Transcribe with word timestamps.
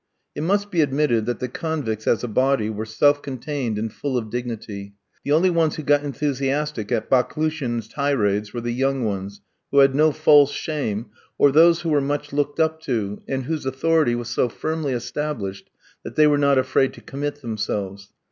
It 0.33 0.41
must 0.41 0.71
be 0.71 0.81
admitted 0.81 1.27
that 1.27 1.37
the 1.37 1.47
convicts, 1.47 2.07
as 2.07 2.23
a 2.23 2.27
body, 2.27 2.71
were 2.71 2.87
self 2.87 3.21
contained 3.21 3.77
and 3.77 3.93
full 3.93 4.17
of 4.17 4.31
dignity; 4.31 4.95
the 5.23 5.31
only 5.31 5.51
ones 5.51 5.75
who 5.75 5.83
got 5.83 6.03
enthusiastic 6.03 6.91
at 6.91 7.07
Baklouchin's 7.07 7.87
tirades 7.87 8.51
were 8.51 8.61
the 8.61 8.73
young 8.73 9.05
ones, 9.05 9.41
who 9.69 9.77
had 9.77 9.93
no 9.93 10.11
false 10.11 10.49
shame, 10.51 11.11
or 11.37 11.51
those 11.51 11.81
who 11.81 11.89
were 11.89 12.01
much 12.01 12.33
looked 12.33 12.59
up 12.59 12.81
to, 12.81 13.21
and 13.27 13.43
whose 13.43 13.63
authority 13.67 14.15
was 14.15 14.29
so 14.29 14.49
firmly 14.49 14.93
established 14.93 15.69
that 16.03 16.15
they 16.15 16.25
were 16.25 16.39
not 16.39 16.57
afraid 16.57 16.93
to 16.93 17.01
commit 17.01 17.43
themselves. 17.43 18.09